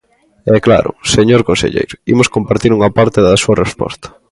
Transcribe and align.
E 0.55 0.57
claro, 0.65 0.89
señor 1.15 1.41
conselleiro, 1.49 1.95
imos 2.13 2.31
compartir 2.35 2.71
unha 2.77 2.93
parte 2.97 3.19
da 3.27 3.39
súa 3.43 3.59
resposta. 3.63 4.07